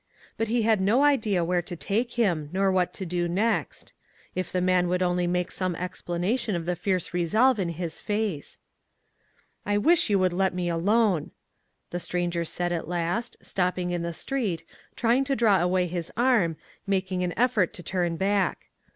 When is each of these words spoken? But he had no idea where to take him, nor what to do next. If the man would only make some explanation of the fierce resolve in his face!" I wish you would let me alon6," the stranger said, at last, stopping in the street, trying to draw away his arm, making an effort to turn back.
But 0.35 0.47
he 0.47 0.63
had 0.63 0.81
no 0.81 1.03
idea 1.03 1.45
where 1.45 1.61
to 1.61 1.75
take 1.75 2.13
him, 2.13 2.49
nor 2.51 2.71
what 2.71 2.91
to 2.95 3.05
do 3.05 3.27
next. 3.27 3.93
If 4.33 4.51
the 4.51 4.59
man 4.59 4.87
would 4.87 5.03
only 5.03 5.27
make 5.27 5.51
some 5.51 5.75
explanation 5.75 6.55
of 6.55 6.65
the 6.65 6.75
fierce 6.75 7.13
resolve 7.13 7.59
in 7.59 7.69
his 7.69 7.99
face!" 7.99 8.57
I 9.73 9.77
wish 9.77 10.09
you 10.09 10.17
would 10.17 10.33
let 10.33 10.55
me 10.55 10.69
alon6," 10.69 11.29
the 11.91 11.99
stranger 11.99 12.43
said, 12.43 12.71
at 12.71 12.87
last, 12.87 13.37
stopping 13.43 13.91
in 13.91 14.01
the 14.01 14.11
street, 14.11 14.63
trying 14.95 15.23
to 15.25 15.35
draw 15.35 15.61
away 15.61 15.85
his 15.85 16.11
arm, 16.17 16.57
making 16.87 17.23
an 17.23 17.37
effort 17.37 17.71
to 17.73 17.83
turn 17.83 18.15
back. 18.15 18.69